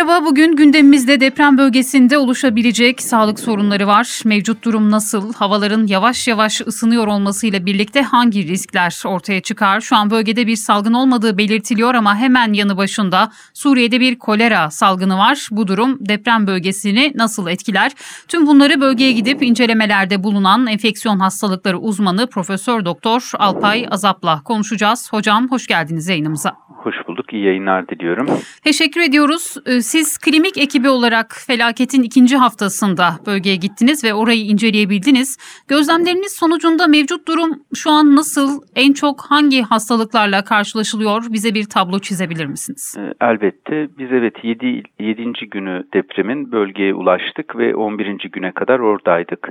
Merhaba, 0.00 0.26
bugün 0.26 0.56
gündemimizde 0.56 1.20
deprem 1.20 1.58
bölgesinde 1.58 2.18
oluşabilecek 2.18 3.02
sağlık 3.02 3.40
sorunları 3.40 3.86
var. 3.86 4.20
Mevcut 4.24 4.64
durum 4.64 4.90
nasıl? 4.90 5.34
Havaların 5.34 5.86
yavaş 5.86 6.28
yavaş 6.28 6.60
ısınıyor 6.60 7.06
olmasıyla 7.06 7.66
birlikte 7.66 8.02
hangi 8.02 8.48
riskler 8.48 9.02
ortaya 9.06 9.40
çıkar? 9.40 9.80
Şu 9.80 9.96
an 9.96 10.10
bölgede 10.10 10.46
bir 10.46 10.56
salgın 10.56 10.92
olmadığı 10.92 11.38
belirtiliyor 11.38 11.94
ama 11.94 12.16
hemen 12.16 12.52
yanı 12.52 12.76
başında 12.76 13.30
Suriye'de 13.54 14.00
bir 14.00 14.18
kolera 14.18 14.70
salgını 14.70 15.18
var. 15.18 15.48
Bu 15.50 15.66
durum 15.66 15.98
deprem 16.00 16.46
bölgesini 16.46 17.12
nasıl 17.14 17.48
etkiler? 17.48 17.92
Tüm 18.28 18.46
bunları 18.46 18.80
bölgeye 18.80 19.12
gidip 19.12 19.42
incelemelerde 19.42 20.22
bulunan 20.24 20.66
enfeksiyon 20.66 21.18
hastalıkları 21.18 21.78
uzmanı 21.78 22.26
Profesör 22.26 22.84
Doktor 22.84 23.30
Alpay 23.38 23.86
Azap'la 23.90 24.42
konuşacağız. 24.42 25.12
Hocam 25.12 25.50
hoş 25.50 25.66
geldiniz 25.66 26.08
yayınımıza. 26.08 26.56
Hoş 26.82 26.94
bulduk. 27.08 27.32
İyi 27.32 27.44
yayınlar 27.44 27.88
diliyorum. 27.88 28.26
Teşekkür 28.64 29.00
ediyoruz. 29.00 29.56
Siz 29.92 30.18
klinik 30.18 30.58
ekibi 30.58 30.88
olarak 30.88 31.26
felaketin 31.46 32.02
ikinci 32.02 32.36
haftasında 32.36 33.04
bölgeye 33.26 33.56
gittiniz 33.56 34.04
ve 34.04 34.14
orayı 34.14 34.40
inceleyebildiniz. 34.40 35.38
Gözlemleriniz 35.68 36.32
sonucunda 36.32 36.86
mevcut 36.86 37.28
durum 37.28 37.50
şu 37.74 37.90
an 37.90 38.16
nasıl? 38.16 38.62
En 38.76 38.92
çok 38.92 39.20
hangi 39.20 39.62
hastalıklarla 39.62 40.44
karşılaşılıyor? 40.44 41.22
Bize 41.30 41.54
bir 41.54 41.64
tablo 41.64 41.98
çizebilir 41.98 42.46
misiniz? 42.46 42.96
Ee, 42.98 43.26
elbette. 43.26 43.88
Biz 43.98 44.12
evet 44.12 44.34
7. 44.42 44.82
7. 44.98 45.32
günü 45.50 45.84
depremin 45.94 46.52
bölgeye 46.52 46.94
ulaştık 46.94 47.56
ve 47.56 47.74
11. 47.74 48.30
güne 48.32 48.52
kadar 48.52 48.78
oradaydık. 48.78 49.48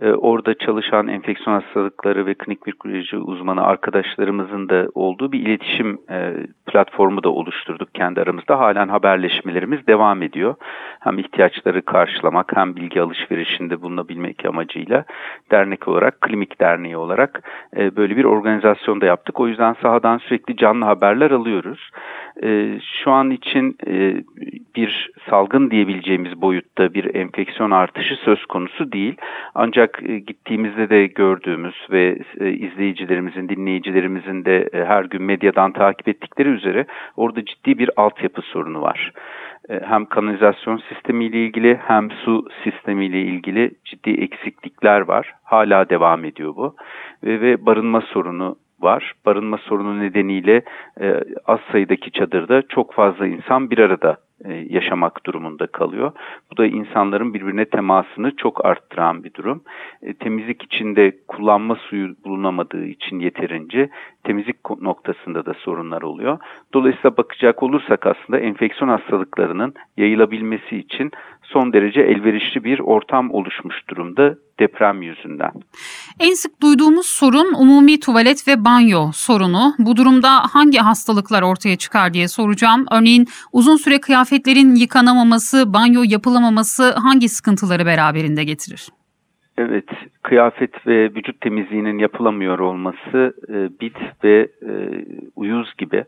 Ee, 0.00 0.10
orada 0.10 0.54
çalışan 0.54 1.08
enfeksiyon 1.08 1.60
hastalıkları 1.60 2.26
ve 2.26 2.34
klinik 2.34 2.66
mikrobioloji 2.66 3.16
uzmanı 3.16 3.62
arkadaşlarımızın 3.62 4.68
da 4.68 4.86
olduğu 4.94 5.32
bir 5.32 5.40
iletişim 5.40 5.98
e, 6.10 6.46
platformu 6.66 7.22
da 7.22 7.28
oluşturduk 7.28 7.94
kendi 7.94 8.20
aramızda. 8.20 8.58
Halen 8.58 8.88
haberleşmelerimiz 8.88 9.81
devam 9.86 10.22
ediyor. 10.22 10.54
Hem 11.00 11.18
ihtiyaçları 11.18 11.82
karşılamak 11.82 12.56
hem 12.56 12.76
bilgi 12.76 13.02
alışverişinde 13.02 13.82
bulunabilmek 13.82 14.44
amacıyla 14.44 15.04
dernek 15.50 15.88
olarak, 15.88 16.20
Klimik 16.20 16.60
Derneği 16.60 16.96
olarak 16.96 17.42
e, 17.76 17.96
böyle 17.96 18.16
bir 18.16 18.24
organizasyon 18.24 19.00
da 19.00 19.06
yaptık. 19.06 19.40
O 19.40 19.48
yüzden 19.48 19.76
sahadan 19.82 20.18
sürekli 20.18 20.56
canlı 20.56 20.84
haberler 20.84 21.30
alıyoruz. 21.30 21.90
E, 22.42 22.78
şu 23.02 23.10
an 23.10 23.30
için 23.30 23.76
e, 23.86 24.22
bir 24.76 25.10
salgın 25.30 25.70
diyebileceğimiz 25.70 26.42
boyutta 26.42 26.94
bir 26.94 27.14
enfeksiyon 27.14 27.70
artışı 27.70 28.16
söz 28.16 28.46
konusu 28.46 28.92
değil. 28.92 29.16
Ancak 29.54 30.02
e, 30.02 30.18
gittiğimizde 30.18 30.90
de 30.90 31.06
gördüğümüz 31.06 31.86
ve 31.90 32.18
e, 32.40 32.50
izleyicilerimizin, 32.50 33.48
dinleyicilerimizin 33.48 34.44
de 34.44 34.68
e, 34.72 34.84
her 34.84 35.04
gün 35.04 35.22
medyadan 35.22 35.72
takip 35.72 36.08
ettikleri 36.08 36.48
üzere 36.48 36.86
orada 37.16 37.44
ciddi 37.44 37.78
bir 37.78 37.90
altyapı 37.96 38.42
sorunu 38.42 38.82
var. 38.82 39.12
E, 39.68 39.80
hem 39.80 40.04
kanalizasyon 40.04 40.82
sistemiyle 40.88 41.44
ilgili 41.44 41.80
hem 41.86 42.10
su 42.10 42.46
sistemiyle 42.64 43.20
ilgili 43.22 43.70
ciddi 43.84 44.10
eksiklikler 44.10 45.00
var. 45.00 45.34
Hala 45.42 45.88
devam 45.88 46.24
ediyor 46.24 46.56
bu. 46.56 46.76
Ve, 47.24 47.40
ve 47.40 47.66
barınma 47.66 48.00
sorunu 48.00 48.56
var. 48.80 49.12
Barınma 49.26 49.58
sorunu 49.58 50.00
nedeniyle 50.00 50.62
e, 51.00 51.24
az 51.46 51.60
sayıdaki 51.72 52.10
çadırda 52.10 52.62
çok 52.62 52.94
fazla 52.94 53.26
insan 53.26 53.70
bir 53.70 53.78
arada 53.78 54.16
yaşamak 54.48 55.26
durumunda 55.26 55.66
kalıyor. 55.66 56.12
Bu 56.52 56.56
da 56.56 56.66
insanların 56.66 57.34
birbirine 57.34 57.64
temasını 57.64 58.36
çok 58.36 58.64
arttıran 58.64 59.24
bir 59.24 59.34
durum. 59.34 59.62
E, 60.02 60.14
temizlik 60.14 60.62
içinde 60.62 61.16
kullanma 61.28 61.74
suyu 61.74 62.16
bulunamadığı 62.24 62.84
için 62.84 63.20
yeterince 63.20 63.90
temizlik 64.24 64.56
noktasında 64.80 65.46
da 65.46 65.54
sorunlar 65.54 66.02
oluyor. 66.02 66.38
Dolayısıyla 66.74 67.16
bakacak 67.16 67.62
olursak 67.62 68.06
aslında 68.06 68.38
enfeksiyon 68.38 68.88
hastalıklarının 68.88 69.74
yayılabilmesi 69.96 70.76
için 70.76 71.10
son 71.52 71.72
derece 71.72 72.00
elverişli 72.00 72.64
bir 72.64 72.78
ortam 72.78 73.30
oluşmuş 73.30 73.76
durumda 73.88 74.34
deprem 74.60 75.02
yüzünden. 75.02 75.52
En 76.20 76.34
sık 76.34 76.62
duyduğumuz 76.62 77.06
sorun 77.06 77.54
umumi 77.54 78.00
tuvalet 78.00 78.48
ve 78.48 78.64
banyo 78.64 79.10
sorunu. 79.12 79.74
Bu 79.78 79.96
durumda 79.96 80.28
hangi 80.52 80.78
hastalıklar 80.78 81.42
ortaya 81.42 81.76
çıkar 81.76 82.14
diye 82.14 82.28
soracağım. 82.28 82.86
Örneğin 82.92 83.26
uzun 83.52 83.76
süre 83.76 84.00
kıyafetlerin 84.00 84.74
yıkanamaması, 84.74 85.72
banyo 85.74 86.02
yapılamaması 86.06 86.92
hangi 86.92 87.28
sıkıntıları 87.28 87.86
beraberinde 87.86 88.44
getirir? 88.44 88.88
Evet, 89.58 89.88
kıyafet 90.22 90.86
ve 90.86 91.14
vücut 91.14 91.40
temizliğinin 91.40 91.98
yapılamıyor 91.98 92.58
olması 92.58 93.34
e, 93.48 93.80
bit 93.80 93.96
ve 94.24 94.48
e, 94.62 94.70
uyuz 95.36 95.76
gibi 95.78 96.04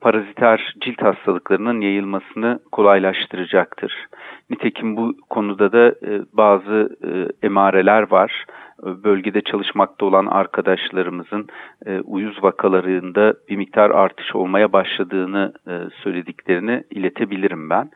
paraziter 0.00 0.74
cilt 0.80 1.02
hastalıklarının 1.02 1.80
yayılmasını 1.80 2.58
kolaylaştıracaktır. 2.72 4.06
Nitekim 4.50 4.96
bu 4.96 5.14
konuda 5.30 5.72
da 5.72 5.88
e, 5.88 6.22
bazı 6.32 6.96
e, 7.04 7.46
emareler 7.46 8.10
var. 8.10 8.46
Bölgede 8.82 9.40
çalışmakta 9.40 10.06
olan 10.06 10.26
arkadaşlarımızın 10.26 11.46
e, 11.86 12.00
uyuz 12.00 12.42
vakalarında 12.42 13.34
bir 13.48 13.56
miktar 13.56 13.90
artış 13.90 14.34
olmaya 14.34 14.72
başladığını 14.72 15.52
e, 15.66 15.72
söylediklerini 16.02 16.84
iletebilirim 16.90 17.70
ben. 17.70 17.90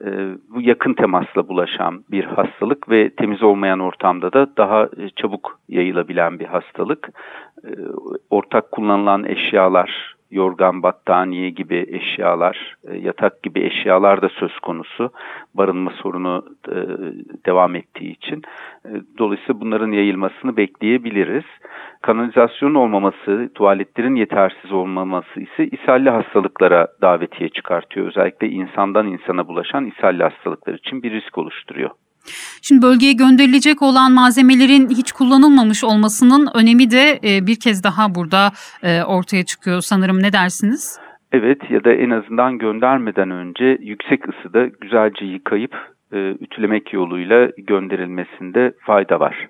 E, 0.00 0.08
bu 0.54 0.60
yakın 0.60 0.94
temasla 0.94 1.48
bulaşan 1.48 2.04
bir 2.10 2.24
hastalık 2.24 2.90
ve 2.90 3.10
temiz 3.10 3.42
olmayan 3.42 3.80
ortamda 3.80 4.32
da 4.32 4.56
daha 4.56 4.84
e, 4.84 5.10
çabuk 5.16 5.58
yayılabilen 5.68 6.38
bir 6.38 6.46
hastalık. 6.46 7.08
E, 7.64 7.70
ortak 8.30 8.72
kullanılan 8.72 9.24
eşyalar, 9.24 10.14
yorgan, 10.34 10.82
battaniye 10.82 11.50
gibi 11.50 11.86
eşyalar, 11.88 12.76
e, 12.88 12.96
yatak 12.96 13.42
gibi 13.42 13.60
eşyalar 13.60 14.22
da 14.22 14.28
söz 14.28 14.58
konusu. 14.58 15.10
Barınma 15.54 15.90
sorunu 15.90 16.44
e, 16.68 16.76
devam 17.46 17.76
ettiği 17.76 18.12
için. 18.12 18.42
E, 18.84 18.90
dolayısıyla 19.18 19.60
bunların 19.60 19.92
yayılmasını 19.92 20.56
bekleyebiliriz. 20.56 21.44
Kanalizasyon 22.02 22.74
olmaması, 22.74 23.50
tuvaletlerin 23.54 24.14
yetersiz 24.14 24.72
olmaması 24.72 25.40
ise 25.40 25.66
ishalli 25.66 26.10
hastalıklara 26.10 26.88
davetiye 27.02 27.48
çıkartıyor. 27.48 28.06
Özellikle 28.06 28.48
insandan 28.48 29.06
insana 29.06 29.48
bulaşan 29.48 29.86
ishalli 29.86 30.22
hastalıklar 30.22 30.74
için 30.74 31.02
bir 31.02 31.10
risk 31.12 31.38
oluşturuyor. 31.38 31.90
Şimdi 32.62 32.82
bölgeye 32.82 33.12
gönderilecek 33.12 33.82
olan 33.82 34.12
malzemelerin 34.12 34.88
hiç 34.88 35.12
kullanılmamış 35.12 35.84
olmasının 35.84 36.48
önemi 36.54 36.90
de 36.90 37.20
e, 37.24 37.46
bir 37.46 37.60
kez 37.60 37.84
daha 37.84 38.14
burada 38.14 38.52
e, 38.82 39.02
ortaya 39.02 39.44
çıkıyor 39.44 39.80
sanırım. 39.80 40.22
Ne 40.22 40.32
dersiniz? 40.32 40.98
Evet 41.32 41.70
ya 41.70 41.84
da 41.84 41.92
en 41.92 42.10
azından 42.10 42.58
göndermeden 42.58 43.30
önce 43.30 43.78
yüksek 43.80 44.20
ısıda 44.28 44.66
güzelce 44.80 45.24
yıkayıp 45.24 45.93
ütülemek 46.18 46.92
yoluyla 46.92 47.50
gönderilmesinde 47.56 48.72
fayda 48.86 49.20
var. 49.20 49.48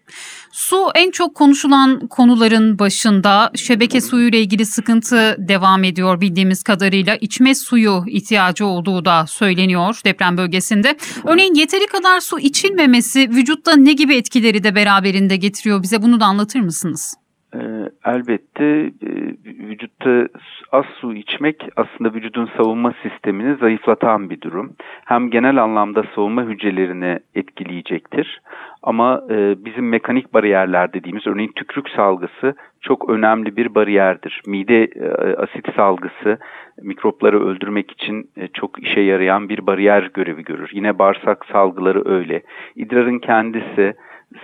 Su 0.53 0.77
en 0.95 1.11
çok 1.11 1.35
konuşulan 1.35 2.07
konuların 2.07 2.79
başında 2.79 3.51
şebeke 3.55 4.01
suyu 4.01 4.29
ile 4.29 4.41
ilgili 4.41 4.67
sıkıntı 4.67 5.37
devam 5.39 5.85
ediyor 5.85 6.21
bildiğimiz 6.21 6.63
kadarıyla 6.63 7.17
içme 7.17 7.55
suyu 7.55 8.05
ihtiyacı 8.07 8.67
olduğu 8.67 9.05
da 9.05 9.27
söyleniyor 9.27 10.01
deprem 10.05 10.37
bölgesinde. 10.37 10.97
Örneğin 11.25 11.55
yeteri 11.55 11.87
kadar 11.87 12.21
su 12.21 12.39
içilmemesi 12.39 13.31
vücutta 13.31 13.77
ne 13.77 13.93
gibi 13.93 14.15
etkileri 14.15 14.65
de 14.65 14.75
beraberinde 14.75 15.37
getiriyor 15.37 15.83
bize 15.83 16.03
bunu 16.03 16.21
da 16.21 16.25
anlatır 16.25 16.61
mısınız? 16.61 17.24
Ee, 17.55 17.91
elbette 18.05 18.65
e, 18.65 19.11
vücutta 19.45 20.29
az 20.73 20.85
su 21.01 21.15
içmek 21.15 21.69
aslında 21.77 22.15
vücudun 22.15 22.51
savunma 22.57 22.95
sistemini 23.03 23.57
zayıflatan 23.57 24.31
bir 24.31 24.41
durum. 24.41 24.73
Hem 25.05 25.31
genel 25.31 25.63
anlamda 25.63 26.05
savunma 26.15 26.43
hücrelerini 26.43 27.19
etkileyecektir. 27.35 28.41
Ama 28.83 29.23
e, 29.31 29.65
bizim 29.65 29.89
mekanik 29.89 30.35
bariyerler 30.35 30.93
dediğimiz 30.93 31.27
örneğin 31.27 31.53
tükrük 31.57 31.89
salgısı 31.89 32.55
çok 32.81 33.11
önemli 33.11 33.57
bir 33.57 33.75
bariyerdir. 33.75 34.43
Mide 34.47 34.85
e, 34.85 35.35
asit 35.37 35.75
salgısı 35.77 36.39
mikropları 36.83 37.47
öldürmek 37.47 37.91
için 37.91 38.31
çok 38.55 38.83
işe 38.83 39.01
yarayan 39.01 39.49
bir 39.49 39.67
bariyer 39.67 40.11
görevi 40.15 40.45
görür. 40.45 40.71
Yine 40.73 40.99
bağırsak 40.99 41.47
salgıları 41.53 42.09
öyle. 42.09 42.43
İdrarın 42.77 43.19
kendisi 43.19 43.95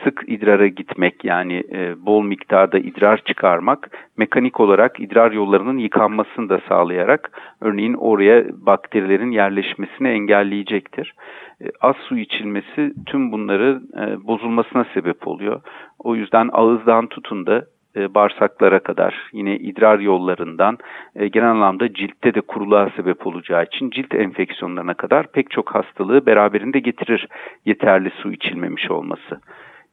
sık 0.05 0.25
idrara 0.27 0.67
gitmek 0.67 1.25
yani 1.25 1.65
e, 1.73 2.07
bol 2.07 2.23
miktarda 2.23 2.79
idrar 2.79 3.23
çıkarmak 3.25 3.91
mekanik 4.17 4.61
olarak 4.61 5.01
idrar 5.01 5.33
yollarının 5.33 5.79
yıkanmasını 5.79 6.49
da 6.49 6.61
sağlayarak 6.69 7.31
örneğin 7.61 7.95
oraya 7.95 8.45
bakterilerin 8.67 9.31
yerleşmesini 9.31 10.09
engelleyecektir. 10.09 11.15
E, 11.63 11.65
az 11.81 11.97
su 11.97 12.19
içilmesi 12.19 12.93
tüm 13.07 13.33
bunları 13.33 13.81
e, 13.97 14.27
bozulmasına 14.27 14.85
sebep 14.95 15.29
oluyor. 15.29 15.61
O 15.99 16.15
yüzden 16.15 16.49
ağızdan 16.53 17.07
tutun 17.07 17.47
da 17.47 17.65
e, 17.97 18.15
bağırsaklara 18.15 18.79
kadar 18.79 19.31
yine 19.33 19.57
idrar 19.57 19.99
yollarından 19.99 20.79
e, 21.17 21.29
genel 21.29 21.51
anlamda 21.51 21.95
ciltte 21.95 22.35
de 22.35 22.41
kuruluğa 22.41 22.91
sebep 22.97 23.27
olacağı 23.27 23.65
için 23.65 23.91
cilt 23.91 24.15
enfeksiyonlarına 24.15 24.95
kadar 24.95 25.33
pek 25.33 25.51
çok 25.51 25.75
hastalığı 25.75 26.27
beraberinde 26.27 26.79
getirir 26.79 27.29
yeterli 27.65 28.11
su 28.11 28.33
içilmemiş 28.33 28.91
olması. 28.91 29.41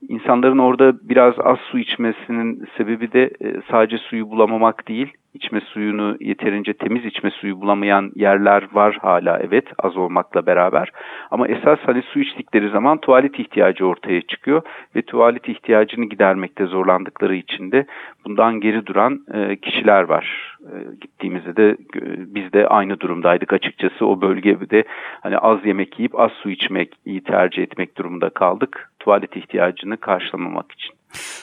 İnsanların 0.02 0.58
orada 0.58 0.94
biraz 1.10 1.34
az 1.40 1.58
su 1.60 1.80
içmesinin 1.80 2.66
sebebi 2.78 3.12
de 3.12 3.24
e, 3.24 3.62
sadece 3.72 3.98
suyu 3.98 4.30
bulamamak 4.30 4.88
değil, 4.88 5.14
içme 5.34 5.62
suyunu 5.62 6.18
yeterince 6.20 6.74
temiz 6.74 7.06
içme 7.06 7.32
suyu 7.32 7.62
bulamayan 7.62 8.12
yerler 8.16 8.68
var 8.74 8.98
hala 9.02 9.40
evet 9.40 9.66
az 9.80 9.98
olmakla 9.98 10.46
beraber. 10.46 10.92
Ama 11.32 11.48
esas 11.48 11.80
hani 11.80 12.02
su 12.02 12.20
içtikleri 12.20 12.70
zaman 12.70 12.98
tuvalet 12.98 13.40
ihtiyacı 13.40 13.86
ortaya 13.86 14.22
çıkıyor 14.22 14.62
ve 14.96 15.02
tuvalet 15.02 15.50
ihtiyacını 15.50 16.06
gidermekte 16.06 16.66
zorlandıkları 16.66 17.36
için 17.36 17.72
de 17.72 17.86
bundan 18.26 18.60
geri 18.60 18.86
duran 18.86 19.20
e, 19.34 19.56
kişiler 19.56 20.04
var. 20.04 20.58
E, 20.62 20.76
gittiğimizde 21.02 21.56
de 21.56 21.78
biz 22.36 22.54
de 22.54 22.68
aynı 22.68 23.00
durumdaydık 23.00 23.54
açıkçası 23.54 24.06
o 24.06 24.22
bölgede 24.22 24.84
hani 25.22 25.38
az 25.38 25.66
yemek 25.66 26.00
yiyip 26.00 26.20
az 26.20 26.32
su 26.32 26.50
içmek 26.50 26.94
tercih 27.26 27.64
etmek 27.64 27.98
durumunda 27.98 28.30
kaldık 28.30 28.92
tuvalet 29.08 29.36
ihtiyacını 29.36 29.98
karşılamamak 29.98 30.72
için. 30.72 30.98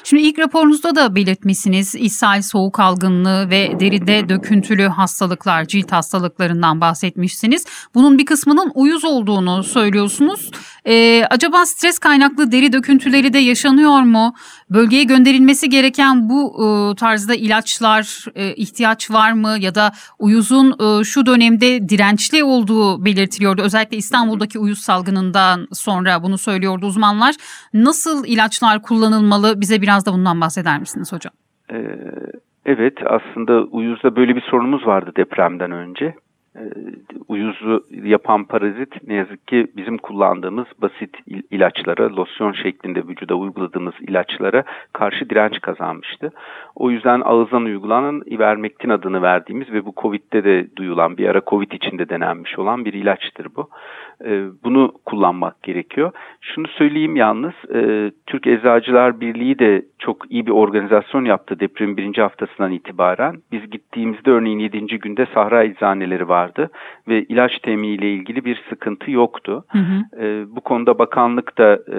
Şimdi 0.05 0.23
ilk 0.23 0.39
raporunuzda 0.39 0.97
da 0.97 1.15
belirtmişsiniz 1.15 1.95
ishal, 1.95 2.43
soğuk 2.43 2.81
algınlığı 2.81 3.51
ve 3.51 3.81
deride 3.81 4.29
döküntülü 4.29 4.83
hastalıklar, 4.83 5.65
cilt 5.65 5.93
hastalıklarından 5.93 6.81
bahsetmişsiniz. 6.81 7.67
Bunun 7.95 8.19
bir 8.19 8.27
kısmının 8.27 8.73
uyuz 8.75 9.05
olduğunu 9.05 9.63
söylüyorsunuz. 9.63 10.51
Ee, 10.87 11.23
acaba 11.31 11.67
stres 11.67 11.99
kaynaklı 11.99 12.53
deri 12.53 12.73
döküntüleri 12.73 13.33
de 13.33 13.39
yaşanıyor 13.39 14.03
mu? 14.03 14.35
Bölgeye 14.71 15.05
gönderilmesi 15.05 15.69
gereken 15.69 16.29
bu 16.29 16.53
e, 16.65 16.95
tarzda 16.97 17.35
ilaçlar 17.35 18.25
e, 18.35 18.55
ihtiyaç 18.55 19.11
var 19.11 19.33
mı? 19.33 19.57
Ya 19.61 19.75
da 19.75 19.91
uyuzun 20.19 20.71
e, 20.71 21.05
şu 21.05 21.27
dönemde 21.27 21.89
dirençli 21.89 22.45
olduğu 22.45 23.05
belirtiliyordu. 23.05 23.63
Özellikle 23.63 23.97
İstanbul'daki 23.97 24.59
uyuz 24.59 24.79
salgınından 24.79 25.67
sonra 25.73 26.23
bunu 26.23 26.39
söylüyordu 26.39 26.87
uzmanlar. 26.87 27.35
Nasıl 27.75 28.25
ilaçlar 28.27 28.83
kullanılmalı? 28.83 29.61
Bize 29.61 29.83
biraz 29.83 30.07
da 30.07 30.13
bundan 30.13 30.41
bahseder 30.41 30.81
misiniz 30.81 31.13
hocam? 31.13 31.33
Ee, 31.73 31.77
evet 32.67 32.95
aslında 33.07 33.63
uyuzda 33.63 34.17
böyle 34.17 34.37
bir 34.37 34.43
sorunumuz 34.51 34.87
vardı 34.87 35.13
depremden 35.17 35.71
önce. 35.71 36.15
Ee, 36.57 36.61
uyuzu 37.29 37.85
yapan 38.05 38.45
parazit 38.45 39.09
ne 39.09 39.15
yazık 39.15 39.49
ki 39.49 39.67
bizim 39.77 39.99
kullandığımız 39.99 40.67
basit 40.79 41.17
ilaçlara, 41.51 42.17
losyon 42.17 42.53
şeklinde 42.53 43.09
vücuda 43.09 43.35
uyguladığımız 43.35 43.95
ilaçlara 44.01 44.65
karşı 44.93 45.31
direnç 45.31 45.61
kazanmıştı. 45.61 46.31
O 46.75 46.91
yüzden 46.91 47.21
ağızdan 47.25 47.65
uygulanan 47.65 48.23
ivermektin 48.31 48.89
adını 48.89 49.23
verdiğimiz 49.23 49.73
ve 49.73 49.85
bu 49.87 49.93
Covid'de 49.97 50.45
de 50.45 50.77
duyulan 50.77 51.19
bir 51.19 51.29
ara 51.29 51.41
Covid 51.47 51.73
içinde 51.73 52.09
denenmiş 52.09 52.59
olan 52.59 52.85
bir 52.85 52.93
ilaçtır 52.93 53.47
bu. 53.57 53.69
Ee, 54.25 54.45
bunu 54.65 54.93
kullanmak 55.05 55.63
gerekiyor. 55.63 56.13
Şunu 56.41 56.69
söyleyeyim 56.69 57.17
yalnız, 57.17 57.55
e, 57.75 58.11
Türk 58.27 58.47
Eczacılar 58.47 59.21
Birliği 59.21 59.59
de 59.59 59.85
çok 60.05 60.31
iyi 60.31 60.47
bir 60.47 60.51
organizasyon 60.51 61.25
yaptı 61.25 61.61
depremin 61.61 61.97
birinci 61.97 62.21
haftasından 62.23 62.73
itibaren. 62.73 63.37
Biz 63.53 63.71
gittiğimizde 63.71 64.31
örneğin 64.31 64.59
yedinci 64.59 64.99
günde 64.99 65.27
Sahra 65.35 65.65
Eczaneleri 65.65 66.29
vardı 66.29 66.71
ve 67.09 67.25
ilaç 67.25 67.59
teminiyle 67.59 68.13
ilgili 68.13 68.45
bir 68.45 68.63
sıkıntı 68.69 69.11
yoktu. 69.11 69.65
Hı 69.69 69.79
hı. 69.79 70.25
E, 70.25 70.57
bu 70.57 70.61
konuda 70.61 70.99
bakanlık 70.99 71.59
da 71.59 71.79
e, 71.93 71.99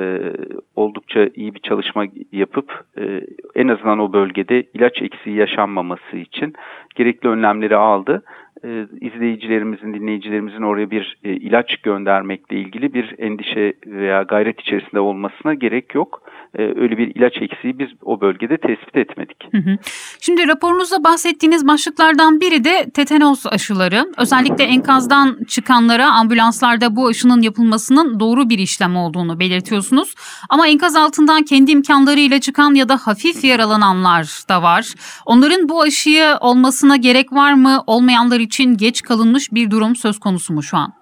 oldukça 0.75 1.29
iyi 1.35 1.55
bir 1.55 1.59
çalışma 1.59 2.05
yapıp 2.31 2.83
e, 2.97 3.21
en 3.55 3.67
azından 3.67 3.99
o 3.99 4.13
bölgede 4.13 4.63
ilaç 4.73 5.01
eksiği 5.01 5.35
yaşanmaması 5.35 6.17
için 6.17 6.53
gerekli 6.95 7.29
önlemleri 7.29 7.75
aldı 7.75 8.23
e, 8.63 8.87
izleyicilerimizin, 9.01 9.93
dinleyicilerimizin 9.93 10.61
oraya 10.61 10.91
bir 10.91 11.17
e, 11.23 11.29
ilaç 11.29 11.77
göndermekle 11.77 12.57
ilgili 12.57 12.93
bir 12.93 13.15
endişe 13.17 13.73
veya 13.85 14.21
gayret 14.21 14.61
içerisinde 14.61 14.99
olmasına 14.99 15.53
gerek 15.53 15.95
yok. 15.95 16.21
E, 16.59 16.61
öyle 16.61 16.97
bir 16.97 17.15
ilaç 17.15 17.33
eksiği 17.41 17.79
biz 17.79 17.87
o 18.01 18.21
bölgede 18.21 18.57
tespit 18.57 18.95
etmedik. 18.97 19.37
Hı 19.51 19.57
hı. 19.57 19.77
Şimdi 20.21 20.47
raporunuzda 20.47 21.03
bahsettiğiniz 21.03 21.67
başlıklardan 21.67 22.41
biri 22.41 22.63
de 22.63 22.89
tetanos 22.93 23.45
aşıları. 23.45 24.05
Özellikle 24.17 24.63
enkazdan 24.63 25.37
çıkanlara 25.47 26.11
ambulanslarda 26.11 26.95
bu 26.95 27.07
aşının 27.07 27.41
yapılmasının 27.41 28.19
doğru 28.19 28.49
bir 28.49 28.59
işlem 28.59 28.95
olduğunu 28.95 29.39
belirtiyorsunuz. 29.39 30.15
Ama 30.49 30.67
enkaz 30.67 30.95
altından 30.95 31.43
kendi 31.43 31.71
imkanlarıyla 31.71 32.39
çıkan 32.39 32.73
ya 32.73 32.89
da 32.89 32.97
hafif 32.97 33.43
yaralananlar 33.43 34.43
da 34.49 34.63
var. 34.63 34.93
Onların 35.25 35.69
bu 35.69 35.81
aşıyı 35.81 36.37
olmasına 36.41 36.95
gerek 36.95 37.33
var 37.33 37.53
mı? 37.53 37.83
Olmayanlar 37.87 38.39
için 38.39 38.77
geç 38.77 39.01
kalınmış 39.01 39.51
bir 39.51 39.71
durum 39.71 39.95
söz 39.95 40.19
konusu 40.19 40.53
mu 40.53 40.63
şu 40.63 40.77
an? 40.77 40.93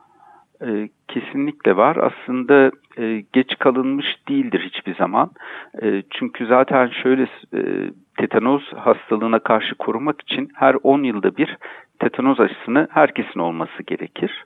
Ee, 0.61 0.89
kesinlikle 1.13 1.77
var. 1.77 1.95
Aslında 1.95 2.71
e, 2.97 3.23
geç 3.33 3.57
kalınmış 3.59 4.05
değildir 4.29 4.59
hiçbir 4.59 4.95
zaman. 4.95 5.31
E, 5.81 6.03
çünkü 6.09 6.45
zaten 6.45 6.87
şöyle 6.87 7.23
e, 7.53 7.61
tetanoz 8.17 8.73
hastalığına 8.73 9.39
karşı 9.39 9.75
korumak 9.75 10.21
için 10.21 10.49
her 10.55 10.75
10 10.83 11.03
yılda 11.03 11.37
bir 11.37 11.57
tetanoz 11.99 12.39
aşısını 12.39 12.87
herkesin 12.91 13.39
olması 13.39 13.83
gerekir. 13.83 14.45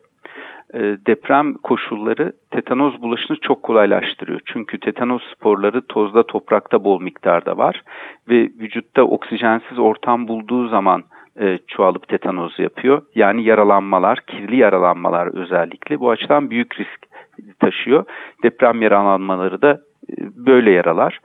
E, 0.74 0.80
deprem 0.80 1.54
koşulları 1.54 2.34
tetanoz 2.52 3.02
bulaşını 3.02 3.38
çok 3.42 3.64
kolaylaştırıyor. 3.64 4.40
Çünkü 4.46 4.80
tetanoz 4.80 5.22
sporları 5.36 5.82
tozda 5.82 6.24
toprakta 6.24 6.84
bol 6.84 7.02
miktarda 7.02 7.58
var 7.58 7.84
ve 8.30 8.42
vücutta 8.60 9.04
oksijensiz 9.04 9.80
ortam 9.80 10.28
bulduğu 10.28 10.68
zaman 10.68 11.04
e, 11.40 11.60
çoğalıp 11.68 12.08
tetanoz 12.08 12.60
yapıyor. 12.60 13.02
Yani 13.16 13.44
yaralanmalar, 13.44 14.20
kirli 14.28 14.58
yaralanmalar 14.58 15.28
özellikle 15.28 16.00
bu 16.00 16.10
açıdan 16.10 16.50
büyük 16.50 16.80
risk 16.80 17.08
taşıyor. 17.60 18.06
Deprem 18.44 18.82
yaralanmaları 18.82 19.62
da 19.62 19.72
e, 20.10 20.16
böyle 20.46 20.72
yaralar. 20.72 21.20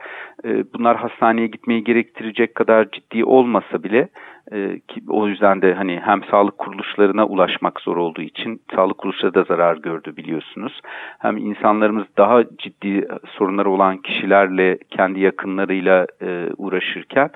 E, 0.45 0.73
bunlar 0.75 0.97
hastaneye 0.97 1.47
gitmeyi 1.47 1.85
gerektirecek 1.85 2.55
kadar 2.55 2.91
ciddi 2.91 3.25
olmasa 3.25 3.83
bile 3.83 4.09
e, 4.53 4.81
ki 4.89 5.03
o 5.09 5.29
yüzden 5.29 5.63
de 5.63 5.75
hani 5.75 6.01
hem 6.05 6.25
sağlık 6.25 6.59
kuruluşlarına 6.59 7.27
ulaşmak 7.27 7.81
zor 7.81 7.97
olduğu 7.97 8.23
için 8.23 8.61
sağlık 8.75 8.99
kuruluşları 8.99 9.35
da 9.35 9.43
zarar 9.43 9.77
gördü 9.77 10.17
biliyorsunuz. 10.17 10.81
Hem 11.19 11.37
insanlarımız 11.37 12.05
daha 12.19 12.45
ciddi 12.59 13.09
sorunları 13.39 13.71
olan 13.71 13.99
kişilerle 13.99 14.79
kendi 14.91 15.21
yakınlarıyla 15.21 16.07
e, 16.23 16.49
uğraşırken 16.57 17.31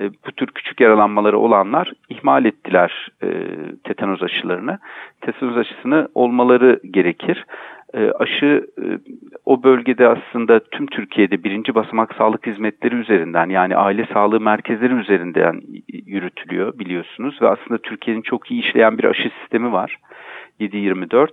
e, 0.00 0.10
bu 0.26 0.32
tür 0.32 0.46
küçük 0.46 0.80
yaralanmaları 0.80 1.38
olanlar 1.38 1.92
ihmal 2.08 2.44
ettiler 2.44 3.08
e, 3.22 3.28
tetanoz 3.84 4.22
aşılarını. 4.22 4.78
Tetanoz 5.20 5.56
aşısını 5.56 6.08
olmaları 6.14 6.80
gerekir. 6.90 7.44
E, 7.94 8.10
aşı 8.10 8.66
e, 8.78 8.84
o 9.44 9.62
bölgede 9.62 10.08
aslında 10.08 10.60
tüm 10.60 10.86
Türkiye'de 10.86 11.44
birinci 11.44 11.74
basamak 11.74 12.14
sağlık 12.14 12.46
hizmetleri 12.46 12.94
üzerinden 12.94 13.48
yani 13.48 13.76
aile 13.76 14.06
sağlığı 14.12 14.40
merkezleri 14.40 14.94
üzerinden 14.94 15.60
yürütülüyor 16.06 16.78
biliyorsunuz 16.78 17.42
ve 17.42 17.48
aslında 17.48 17.78
Türkiye'nin 17.78 18.22
çok 18.22 18.50
iyi 18.50 18.62
işleyen 18.62 18.98
bir 18.98 19.04
aşı 19.04 19.30
sistemi 19.40 19.72
var. 19.72 19.96
7-24 20.60 21.28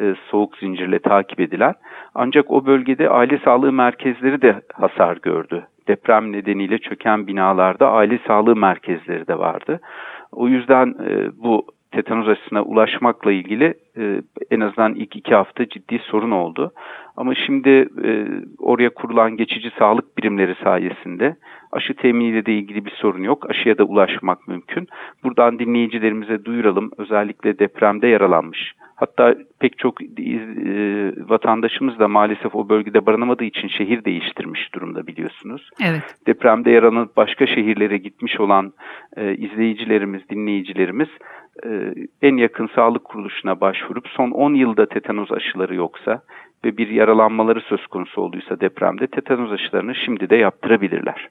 e, 0.00 0.14
soğuk 0.30 0.56
zincirle 0.56 0.98
takip 0.98 1.40
edilen. 1.40 1.74
Ancak 2.14 2.50
o 2.50 2.66
bölgede 2.66 3.08
aile 3.08 3.38
sağlığı 3.38 3.72
merkezleri 3.72 4.42
de 4.42 4.60
hasar 4.72 5.16
gördü. 5.22 5.66
Deprem 5.88 6.32
nedeniyle 6.32 6.78
çöken 6.78 7.26
binalarda 7.26 7.90
aile 7.90 8.18
sağlığı 8.26 8.56
merkezleri 8.56 9.26
de 9.26 9.38
vardı. 9.38 9.80
O 10.32 10.48
yüzden 10.48 10.94
bu 11.42 11.66
tetanoz 11.92 12.28
aşısına 12.28 12.62
ulaşmakla 12.62 13.32
ilgili 13.32 13.74
e, 13.96 14.22
en 14.50 14.60
azından 14.60 14.94
ilk 14.94 15.16
iki 15.16 15.34
hafta 15.34 15.68
ciddi 15.68 15.98
sorun 15.98 16.30
oldu. 16.30 16.72
Ama 17.16 17.34
şimdi 17.34 17.88
e, 18.04 18.26
oraya 18.58 18.90
kurulan 18.90 19.36
geçici 19.36 19.70
sağlık 19.78 20.18
birimleri 20.18 20.54
sayesinde 20.64 21.36
aşı 21.72 21.94
teminiyle 21.94 22.46
de 22.46 22.52
ilgili 22.52 22.84
bir 22.84 22.90
sorun 22.90 23.22
yok. 23.22 23.50
Aşıya 23.50 23.78
da 23.78 23.84
ulaşmak 23.84 24.48
mümkün. 24.48 24.86
Buradan 25.24 25.58
dinleyicilerimize 25.58 26.44
duyuralım. 26.44 26.90
Özellikle 26.98 27.58
depremde 27.58 28.06
yaralanmış. 28.06 28.74
Hatta 28.98 29.34
pek 29.60 29.78
çok 29.78 30.02
e, 30.02 30.06
vatandaşımız 31.28 31.98
da 31.98 32.08
maalesef 32.08 32.54
o 32.54 32.68
bölgede 32.68 33.06
barınamadığı 33.06 33.44
için 33.44 33.68
şehir 33.68 34.04
değiştirmiş 34.04 34.74
durumda 34.74 35.06
biliyorsunuz. 35.06 35.70
Evet. 35.84 36.02
Depremde 36.26 36.70
yaralanıp 36.70 37.16
başka 37.16 37.46
şehirlere 37.46 37.98
gitmiş 37.98 38.40
olan 38.40 38.72
e, 39.16 39.34
izleyicilerimiz, 39.34 40.28
dinleyicilerimiz 40.28 41.08
e, 41.66 41.94
en 42.22 42.36
yakın 42.36 42.68
sağlık 42.74 43.04
kuruluşuna 43.04 43.60
başvurup 43.60 44.08
son 44.08 44.30
10 44.30 44.54
yılda 44.54 44.86
tetanoz 44.86 45.32
aşıları 45.32 45.74
yoksa 45.74 46.22
ve 46.64 46.76
bir 46.76 46.88
yaralanmaları 46.88 47.60
söz 47.60 47.86
konusu 47.86 48.20
olduysa 48.20 48.60
depremde 48.60 49.06
tetanoz 49.06 49.52
aşılarını 49.52 49.94
şimdi 49.94 50.30
de 50.30 50.36
yaptırabilirler. 50.36 51.28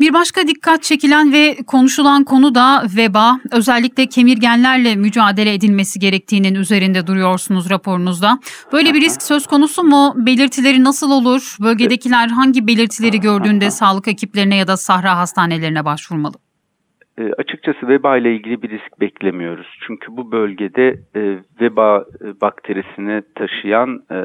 Bir 0.00 0.14
başka 0.14 0.46
dikkat 0.46 0.82
çekilen 0.82 1.32
ve 1.32 1.56
konuşulan 1.66 2.24
konu 2.24 2.54
da 2.54 2.82
veba. 2.96 3.40
Özellikle 3.52 4.06
kemirgenlerle 4.06 4.96
mücadele 4.96 5.54
edilmesi 5.54 6.00
gerektiğinin 6.00 6.54
üzerinde 6.54 7.06
duruyorsunuz 7.06 7.70
raporunuzda. 7.70 8.38
Böyle 8.72 8.94
bir 8.94 9.00
risk 9.00 9.22
söz 9.22 9.46
konusu 9.46 9.84
mu? 9.84 10.14
Belirtileri 10.16 10.84
nasıl 10.84 11.10
olur? 11.10 11.56
Bölgedekiler 11.60 12.28
hangi 12.28 12.66
belirtileri 12.66 13.20
gördüğünde 13.20 13.70
sağlık 13.80 14.08
ekiplerine 14.08 14.56
ya 14.56 14.66
da 14.66 14.76
sahra 14.76 15.18
hastanelerine 15.18 15.84
başvurmalı? 15.84 16.34
E, 17.22 17.32
açıkçası 17.32 17.88
veba 17.88 18.16
ile 18.16 18.34
ilgili 18.34 18.62
bir 18.62 18.70
risk 18.70 19.00
beklemiyoruz. 19.00 19.78
Çünkü 19.86 20.16
bu 20.16 20.32
bölgede 20.32 20.88
e, 21.16 21.38
veba 21.60 22.04
e, 22.24 22.40
bakterisini 22.40 23.22
taşıyan 23.34 24.02
e, 24.10 24.18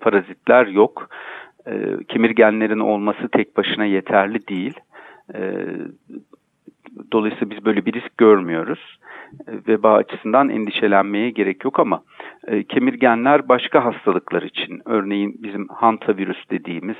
parazitler 0.00 0.66
yok. 0.66 1.08
E, 1.66 1.72
kemirgenlerin 2.08 2.78
olması 2.78 3.28
tek 3.28 3.56
başına 3.56 3.84
yeterli 3.84 4.48
değil. 4.48 4.74
E, 5.34 5.66
dolayısıyla 7.12 7.50
biz 7.50 7.64
böyle 7.64 7.86
bir 7.86 7.92
risk 7.92 8.18
görmüyoruz. 8.18 8.98
Veba 9.68 9.92
açısından 9.94 10.48
endişelenmeye 10.48 11.30
gerek 11.30 11.64
yok 11.64 11.80
ama 11.80 12.02
e, 12.46 12.62
kemirgenler 12.64 13.48
başka 13.48 13.84
hastalıklar 13.84 14.42
için 14.42 14.82
örneğin 14.84 15.36
bizim 15.42 15.68
hantavirüs 15.68 16.50
dediğimiz 16.50 16.96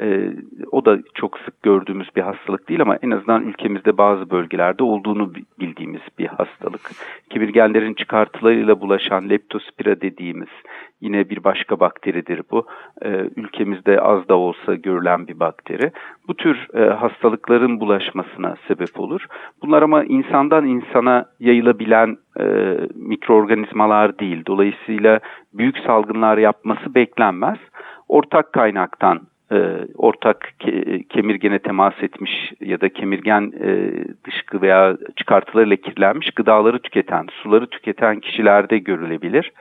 e, 0.00 0.32
o 0.70 0.84
da 0.84 0.98
çok 1.14 1.38
sık 1.38 1.62
gördüğümüz 1.62 2.08
bir 2.16 2.22
hastalık 2.22 2.68
değil 2.68 2.82
ama 2.82 2.96
en 3.02 3.10
azından 3.10 3.42
ülkemizde 3.42 3.98
bazı 3.98 4.30
bölgelerde 4.30 4.82
olduğunu 4.84 5.32
bildiğimiz 5.60 6.02
bir 6.18 6.26
hastalık. 6.26 6.90
Kemirgenlerin 7.30 7.94
çıkartılarıyla 7.94 8.80
bulaşan 8.80 9.30
leptospira 9.30 10.00
dediğimiz 10.00 10.48
yine 11.00 11.30
bir 11.30 11.44
başka 11.44 11.80
bakteridir 11.80 12.42
bu. 12.50 12.66
E, 13.02 13.08
ülkemizde 13.36 14.00
az 14.00 14.28
da 14.28 14.36
olsa 14.36 14.74
görülen 14.74 15.26
bir 15.28 15.40
bakteri. 15.40 15.92
Bu 16.30 16.34
tür 16.34 16.68
e, 16.74 16.90
hastalıkların 16.90 17.80
bulaşmasına 17.80 18.56
sebep 18.68 19.00
olur. 19.00 19.26
Bunlar 19.62 19.82
ama 19.82 20.04
insandan 20.04 20.66
insana 20.66 21.24
yayılabilen 21.40 22.16
e, 22.40 22.44
mikroorganizmalar 22.94 24.18
değil. 24.18 24.42
Dolayısıyla 24.46 25.20
büyük 25.54 25.78
salgınlar 25.78 26.38
yapması 26.38 26.94
beklenmez. 26.94 27.58
Ortak 28.08 28.52
kaynaktan 28.52 29.20
e, 29.52 29.58
ortak 29.96 30.48
ke, 30.58 31.02
kemirgene 31.02 31.58
temas 31.58 31.94
etmiş 32.02 32.52
ya 32.60 32.80
da 32.80 32.88
kemirgen 32.88 33.52
e, 33.60 33.92
dışkı 34.24 34.62
veya 34.62 34.96
çıkartılarıyla 35.16 35.76
kirlenmiş 35.76 36.30
gıdaları 36.30 36.78
tüketen, 36.78 37.26
suları 37.42 37.66
tüketen 37.66 38.20
kişilerde 38.20 38.78
görülebilir. 38.78 39.52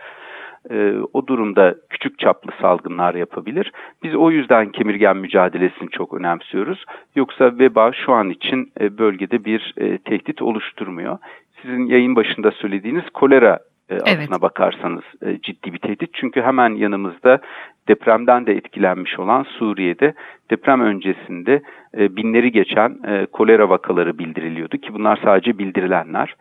E, 0.71 0.93
o 1.13 1.27
durumda 1.27 1.75
küçük 1.89 2.19
çaplı 2.19 2.51
salgınlar 2.61 3.15
yapabilir. 3.15 3.71
Biz 4.03 4.15
o 4.15 4.31
yüzden 4.31 4.71
kemirgen 4.71 5.17
mücadelesini 5.17 5.89
çok 5.89 6.13
önemsiyoruz. 6.13 6.85
Yoksa 7.15 7.59
veba 7.59 7.91
şu 7.93 8.13
an 8.13 8.29
için 8.29 8.71
e, 8.79 8.97
bölgede 8.97 9.45
bir 9.45 9.73
e, 9.77 9.97
tehdit 9.97 10.41
oluşturmuyor. 10.41 11.17
Sizin 11.61 11.85
yayın 11.85 12.15
başında 12.15 12.51
söylediğiniz 12.51 13.09
kolera 13.09 13.59
e, 13.89 13.95
evet. 13.95 14.19
aslına 14.19 14.41
bakarsanız 14.41 15.03
e, 15.21 15.41
ciddi 15.41 15.73
bir 15.73 15.77
tehdit. 15.79 16.09
Çünkü 16.13 16.41
hemen 16.41 16.69
yanımızda 16.69 17.39
depremden 17.87 18.45
de 18.45 18.53
etkilenmiş 18.53 19.19
olan 19.19 19.43
Suriye'de 19.43 20.13
deprem 20.51 20.81
öncesinde 20.81 21.61
e, 21.97 22.15
binleri 22.15 22.51
geçen 22.51 22.97
kolera 23.31 23.69
vakaları 23.69 24.17
bildiriliyordu 24.17 24.77
ki 24.77 24.93
bunlar 24.93 25.19
sadece 25.23 25.57
bildirilenler. 25.57 26.35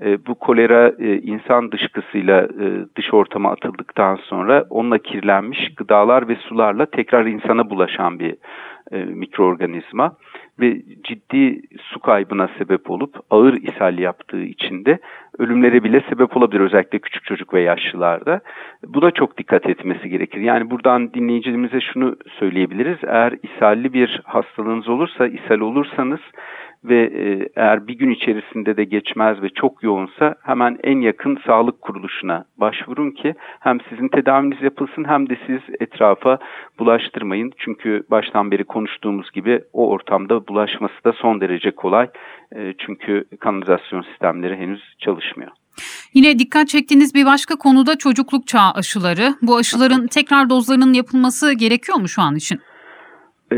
E, 0.00 0.26
bu 0.26 0.34
kolera 0.34 0.92
e, 0.98 1.18
insan 1.18 1.72
dışkısıyla 1.72 2.42
e, 2.42 2.66
dış 2.96 3.14
ortama 3.14 3.50
atıldıktan 3.50 4.16
sonra 4.16 4.64
onunla 4.70 4.98
kirlenmiş 4.98 5.74
gıdalar 5.74 6.28
ve 6.28 6.36
sularla 6.36 6.86
tekrar 6.86 7.26
insana 7.26 7.70
bulaşan 7.70 8.18
bir 8.18 8.34
mikroorganizma 8.92 10.16
ve 10.60 10.82
ciddi 11.04 11.62
su 11.80 12.00
kaybına 12.00 12.48
sebep 12.58 12.90
olup 12.90 13.14
ağır 13.30 13.54
ishal 13.54 13.98
yaptığı 13.98 14.42
için 14.42 14.84
de 14.84 14.98
ölümlere 15.38 15.84
bile 15.84 16.02
sebep 16.08 16.36
olabilir 16.36 16.60
özellikle 16.60 16.98
küçük 16.98 17.24
çocuk 17.24 17.54
ve 17.54 17.60
yaşlılarda. 17.60 18.40
Bu 18.86 19.02
da 19.02 19.10
çok 19.10 19.38
dikkat 19.38 19.66
etmesi 19.66 20.08
gerekir. 20.08 20.40
Yani 20.40 20.70
buradan 20.70 21.14
dinleyicilerimize 21.14 21.80
şunu 21.80 22.16
söyleyebiliriz. 22.38 22.98
Eğer 23.06 23.34
ishalli 23.42 23.92
bir 23.92 24.20
hastalığınız 24.24 24.88
olursa, 24.88 25.26
ishal 25.26 25.60
olursanız 25.60 26.20
ve 26.84 27.04
e, 27.04 27.48
eğer 27.56 27.86
bir 27.86 27.94
gün 27.94 28.10
içerisinde 28.10 28.76
de 28.76 28.84
geçmez 28.84 29.42
ve 29.42 29.48
çok 29.48 29.82
yoğunsa 29.82 30.34
hemen 30.42 30.78
en 30.84 31.00
yakın 31.00 31.38
sağlık 31.46 31.80
kuruluşuna 31.80 32.44
başvurun 32.56 33.10
ki 33.10 33.34
hem 33.60 33.78
sizin 33.90 34.08
tedaviniz 34.08 34.62
yapılsın 34.62 35.04
hem 35.04 35.28
de 35.28 35.36
siz 35.46 35.60
etrafa 35.80 36.38
bulaştırmayın. 36.78 37.52
Çünkü 37.58 38.02
baştan 38.10 38.50
beri 38.50 38.64
konuştuğumuz 38.64 39.30
gibi 39.30 39.60
o 39.72 39.88
ortamda 39.88 40.48
bulaşması 40.48 41.04
da 41.04 41.12
son 41.12 41.40
derece 41.40 41.70
kolay. 41.70 42.08
E, 42.56 42.74
çünkü 42.78 43.24
kanalizasyon 43.40 44.02
sistemleri 44.02 44.56
henüz 44.56 44.96
çalışmıyor. 44.98 45.50
Yine 46.14 46.38
dikkat 46.38 46.68
çektiğiniz 46.68 47.14
bir 47.14 47.26
başka 47.26 47.56
konuda 47.56 47.98
çocukluk 47.98 48.46
çağı 48.46 48.70
aşıları. 48.72 49.34
Bu 49.42 49.56
aşıların 49.56 50.06
tekrar 50.06 50.50
dozlarının 50.50 50.92
yapılması 50.92 51.52
gerekiyor 51.52 51.98
mu 51.98 52.08
şu 52.08 52.22
an 52.22 52.36
için? 52.36 52.60
E, 53.52 53.56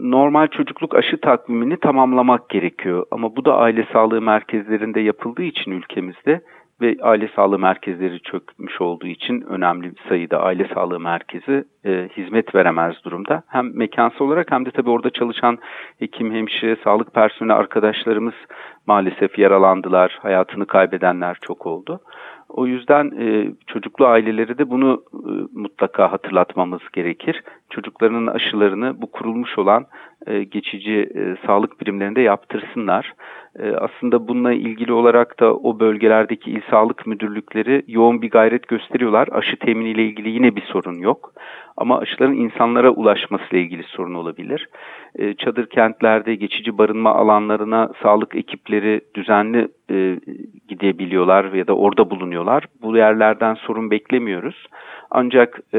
normal 0.00 0.46
çocukluk 0.46 0.94
aşı 0.94 1.20
takvimini 1.20 1.76
tamamlamak 1.76 2.48
gerekiyor. 2.48 3.06
Ama 3.10 3.36
bu 3.36 3.44
da 3.44 3.56
aile 3.56 3.86
sağlığı 3.92 4.22
merkezlerinde 4.22 5.00
yapıldığı 5.00 5.42
için 5.42 5.70
ülkemizde 5.70 6.40
ve 6.80 6.96
aile 7.02 7.28
sağlığı 7.36 7.58
merkezleri 7.58 8.20
çökmüş 8.20 8.80
olduğu 8.80 9.06
için 9.06 9.40
önemli 9.40 9.90
bir 9.90 10.02
sayıda 10.08 10.42
aile 10.42 10.68
sağlığı 10.74 11.00
merkezi 11.00 11.64
e, 11.84 12.08
hizmet 12.16 12.54
veremez 12.54 12.94
durumda. 13.04 13.42
Hem 13.48 13.76
mekansal 13.76 14.24
olarak 14.24 14.52
hem 14.52 14.66
de 14.66 14.70
tabii 14.70 14.90
orada 14.90 15.10
çalışan 15.10 15.58
hekim, 15.98 16.34
hemşire, 16.34 16.76
sağlık 16.84 17.14
personeli 17.14 17.52
arkadaşlarımız 17.52 18.34
maalesef 18.86 19.38
yaralandılar, 19.38 20.18
hayatını 20.22 20.66
kaybedenler 20.66 21.36
çok 21.42 21.66
oldu. 21.66 22.00
O 22.48 22.66
yüzden 22.66 23.10
e, 23.20 23.52
çocuklu 23.66 24.06
aileleri 24.06 24.58
de 24.58 24.70
bunu 24.70 25.02
e, 25.12 25.30
mutlaka 25.60 26.12
hatırlatmamız 26.12 26.80
gerekir. 26.92 27.42
Çocuklarının 27.74 28.26
aşılarını 28.26 29.02
bu 29.02 29.10
kurulmuş 29.10 29.58
olan 29.58 29.86
e, 30.26 30.44
geçici 30.44 31.10
e, 31.14 31.46
sağlık 31.46 31.80
birimlerinde 31.80 32.20
yaptırsınlar. 32.20 33.12
E, 33.58 33.70
aslında 33.70 34.28
bununla 34.28 34.52
ilgili 34.52 34.92
olarak 34.92 35.40
da 35.40 35.54
o 35.54 35.80
bölgelerdeki 35.80 36.50
il 36.50 36.60
sağlık 36.70 37.06
müdürlükleri 37.06 37.84
yoğun 37.88 38.22
bir 38.22 38.30
gayret 38.30 38.68
gösteriyorlar. 38.68 39.28
Aşı 39.32 39.56
teminiyle 39.56 40.04
ilgili 40.04 40.30
yine 40.30 40.56
bir 40.56 40.62
sorun 40.62 40.98
yok. 40.98 41.32
Ama 41.76 41.98
aşıların 41.98 42.34
insanlara 42.34 42.90
ulaşmasıyla 42.90 43.58
ilgili 43.58 43.82
sorun 43.82 44.14
olabilir. 44.14 44.68
E, 45.18 45.34
çadır 45.34 45.66
kentlerde 45.66 46.34
geçici 46.34 46.78
barınma 46.78 47.14
alanlarına 47.14 47.90
sağlık 48.02 48.36
ekipleri 48.36 49.00
düzenli 49.14 49.68
e, 49.90 50.18
gidebiliyorlar 50.68 51.52
ya 51.52 51.66
da 51.66 51.76
orada 51.76 52.10
bulunuyorlar. 52.10 52.64
Bu 52.82 52.96
yerlerden 52.96 53.54
sorun 53.54 53.90
beklemiyoruz. 53.90 54.66
Ancak 55.10 55.60
e, 55.74 55.78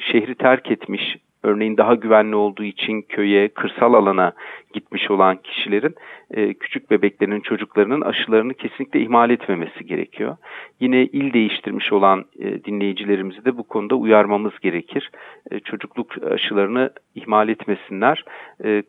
şehri 0.00 0.34
terk 0.34 0.70
etmiş 0.70 1.16
örneğin 1.42 1.76
daha 1.76 1.94
güvenli 1.94 2.36
olduğu 2.36 2.64
için 2.64 3.02
köye, 3.02 3.48
kırsal 3.48 3.94
alana 3.94 4.32
gitmiş 4.72 5.10
olan 5.10 5.36
kişilerin 5.36 5.94
e, 6.30 6.54
küçük 6.54 6.90
bebeklerinin, 6.90 7.40
çocuklarının 7.40 8.00
aşılarını 8.00 8.54
kesinlikle 8.54 9.00
ihmal 9.00 9.30
etmemesi 9.30 9.86
gerekiyor. 9.86 10.36
Yine 10.80 11.02
il 11.02 11.32
değiştirmiş 11.32 11.92
olan 11.92 12.24
e, 12.38 12.64
dinleyicilerimizi 12.64 13.44
de 13.44 13.58
bu 13.58 13.62
konuda 13.62 13.94
uyarmamız 13.94 14.52
gerekir. 14.60 15.10
E, 15.50 15.60
çocukluk 15.60 16.22
aşılarını 16.30 16.90
ihmal 17.14 17.48
etmesinler. 17.48 18.24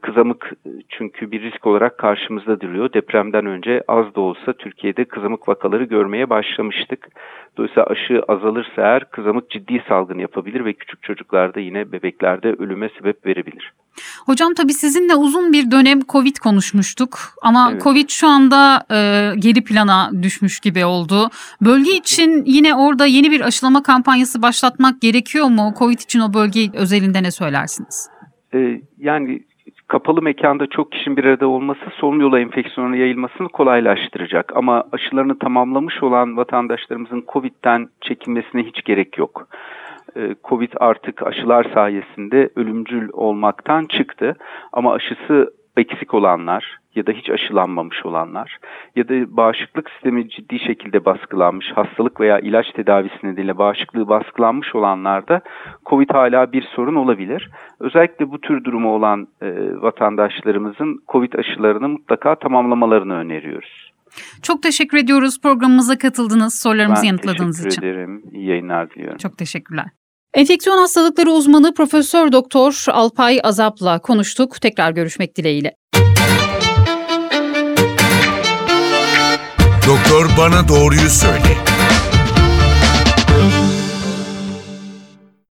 Kızamık 0.01 0.53
çünkü 0.89 1.31
bir 1.31 1.41
risk 1.41 1.67
olarak 1.67 1.97
karşımızda 1.97 2.61
duruyor. 2.61 2.93
Depremden 2.93 3.45
önce 3.45 3.83
az 3.87 4.15
da 4.15 4.21
olsa 4.21 4.53
Türkiye'de 4.53 5.05
kızamık 5.05 5.47
vakaları 5.47 5.83
görmeye 5.83 6.29
başlamıştık. 6.29 7.07
Dolayısıyla 7.57 7.85
aşı 7.85 8.23
azalırsa 8.27 8.81
eğer 8.81 9.09
kızamık 9.11 9.49
ciddi 9.49 9.83
salgın 9.87 10.19
yapabilir 10.19 10.65
ve 10.65 10.73
küçük 10.73 11.03
çocuklarda 11.03 11.59
yine 11.59 11.91
bebeklerde 12.37 12.63
ölüme 12.63 12.89
sebep 12.97 13.25
verebilir. 13.25 13.73
Hocam 14.25 14.53
tabii 14.53 14.73
sizinle 14.73 15.15
uzun 15.15 15.53
bir 15.53 15.71
dönem 15.71 15.99
Covid 16.09 16.35
konuşmuştuk 16.35 17.19
ama 17.41 17.69
evet. 17.71 17.81
Covid 17.81 18.09
şu 18.09 18.27
anda 18.27 18.85
e, 18.91 18.97
geri 19.39 19.63
plana 19.63 20.11
düşmüş 20.23 20.59
gibi 20.59 20.85
oldu. 20.85 21.29
Bölge 21.61 21.91
için 21.91 22.43
yine 22.45 22.75
orada 22.75 23.05
yeni 23.05 23.31
bir 23.31 23.41
aşılama 23.41 23.83
kampanyası 23.83 24.41
başlatmak 24.41 25.01
gerekiyor 25.01 25.47
mu? 25.47 25.73
Covid 25.79 25.99
için 25.99 26.19
o 26.19 26.33
bölge 26.33 26.59
özelinde 26.73 27.23
ne 27.23 27.31
söylersiniz? 27.31 28.09
Ee, 28.53 28.81
yani 28.97 29.43
kapalı 29.87 30.21
mekanda 30.21 30.67
çok 30.67 30.91
kişinin 30.91 31.17
bir 31.17 31.23
arada 31.23 31.47
olması 31.47 31.79
solunum 31.99 32.21
yolu 32.21 32.39
enfeksiyonu 32.39 32.95
yayılmasını 32.95 33.49
kolaylaştıracak. 33.49 34.51
Ama 34.55 34.83
aşılarını 34.91 35.39
tamamlamış 35.39 36.03
olan 36.03 36.37
vatandaşlarımızın 36.37 37.23
COVID'den 37.33 37.89
çekinmesine 38.01 38.63
hiç 38.63 38.83
gerek 38.83 39.17
yok. 39.17 39.47
Ee, 40.15 40.35
Covid 40.43 40.73
artık 40.79 41.27
aşılar 41.27 41.71
sayesinde 41.73 42.49
ölümcül 42.55 43.09
olmaktan 43.13 43.85
çıktı. 43.85 44.35
Ama 44.73 44.93
aşısı 44.93 45.53
eksik 45.77 46.13
olanlar 46.13 46.77
ya 46.95 47.07
da 47.07 47.11
hiç 47.11 47.29
aşılanmamış 47.29 48.05
olanlar 48.05 48.57
ya 48.95 49.09
da 49.09 49.37
bağışıklık 49.37 49.89
sistemi 49.89 50.29
ciddi 50.29 50.59
şekilde 50.59 51.05
baskılanmış, 51.05 51.71
hastalık 51.71 52.19
veya 52.19 52.39
ilaç 52.39 52.71
tedavisi 52.71 53.15
nedeniyle 53.23 53.57
bağışıklığı 53.57 54.07
baskılanmış 54.07 54.75
olanlarda 54.75 55.41
COVID 55.85 56.09
hala 56.09 56.51
bir 56.51 56.61
sorun 56.61 56.95
olabilir. 56.95 57.49
Özellikle 57.79 58.31
bu 58.31 58.41
tür 58.41 58.63
durumu 58.63 58.95
olan 58.95 59.27
e, 59.41 59.47
vatandaşlarımızın 59.81 60.99
COVID 61.07 61.33
aşılarını 61.33 61.89
mutlaka 61.89 62.35
tamamlamalarını 62.35 63.13
öneriyoruz. 63.13 63.96
Çok 64.41 64.63
teşekkür 64.63 64.97
ediyoruz 64.97 65.41
programımıza 65.41 65.97
katıldınız, 65.97 66.59
sorularımızı 66.59 67.01
ben 67.01 67.07
yanıtladığınız 67.07 67.59
için. 67.59 67.69
teşekkür 67.69 67.87
ederim. 67.87 68.23
İyi 68.33 68.49
yayınlar 68.49 68.89
diliyorum. 68.89 69.17
Çok 69.17 69.37
teşekkürler. 69.37 69.85
Enfeksiyon 70.33 70.77
hastalıkları 70.77 71.31
uzmanı 71.31 71.73
Profesör 71.73 72.31
Doktor 72.31 72.85
Alpay 72.87 73.39
Azap'la 73.43 73.99
konuştuk. 73.99 74.61
Tekrar 74.61 74.91
görüşmek 74.91 75.37
dileğiyle. 75.37 75.75
Doktor 79.87 80.29
bana 80.37 80.67
doğruyu 80.67 81.09
söyle. 81.09 81.57